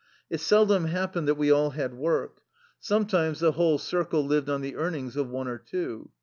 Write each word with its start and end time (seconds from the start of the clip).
It 0.31 0.39
seldom 0.39 0.85
happened 0.85 1.27
that 1.27 1.35
we 1.37 1.51
all 1.51 1.69
had 1.69 1.93
work; 1.93 2.41
sometimes 2.79 3.39
the 3.39 3.51
whole 3.51 3.77
cir 3.77 4.03
cle 4.03 4.25
lived 4.25 4.49
on 4.49 4.61
the 4.61 4.75
earnings 4.75 5.15
of 5.15 5.29
one 5.29 5.47
or 5.47 5.59
two. 5.59 6.09